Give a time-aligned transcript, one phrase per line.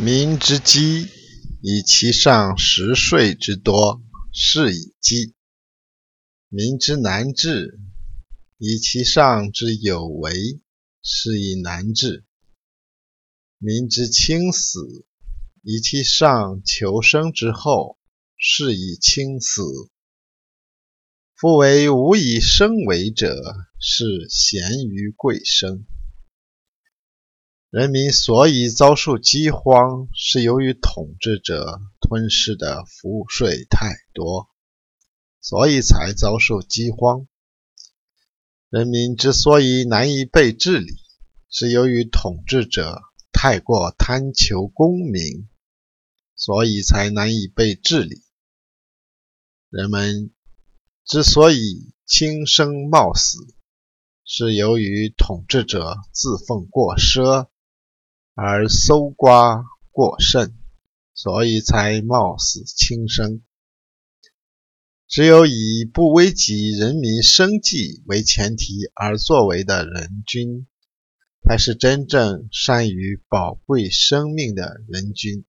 [0.00, 1.08] 民之饥，
[1.60, 4.00] 以其上食税之多，
[4.32, 5.34] 是以饥；
[6.48, 7.80] 民之难治，
[8.58, 10.60] 以其上之有为，
[11.02, 12.22] 是以难治；
[13.58, 15.04] 民之轻死，
[15.64, 17.98] 以其上求生之厚，
[18.36, 19.64] 是以轻死。
[21.34, 23.34] 夫为无以生为者，
[23.80, 25.84] 是贤于贵生。
[27.70, 34.48] 人民所以遭受饥荒，是由于统治者吞噬的赋税太多，
[35.42, 37.28] 所以才遭受饥荒。
[38.70, 40.94] 人民之所以难以被治理，
[41.50, 43.02] 是由于统治者
[43.32, 45.46] 太过贪求功名，
[46.36, 48.22] 所以才难以被治理。
[49.68, 50.30] 人们
[51.04, 53.36] 之所以轻生冒死，
[54.24, 57.50] 是由于统治者自奉过奢。
[58.40, 60.54] 而搜刮过甚，
[61.12, 63.42] 所以才冒死轻生。
[65.08, 70.68] 只有以不危及人民生计为前提而作为的人君，
[71.42, 75.44] 才是真正善于宝贵生命的人君。